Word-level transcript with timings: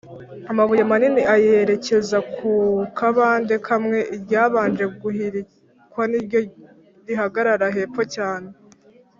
amabuye 0.51 0.83
manini 0.91 1.21
ayerecyeza 1.35 2.17
mu 2.37 2.53
kabande 2.97 3.55
kamwe: 3.67 3.99
iryabanje 4.15 4.85
guhirikwa 5.01 6.03
niryo 6.11 6.39
rihagarara 7.07 7.67
hepfo 7.77 8.03
cyane; 8.15 8.49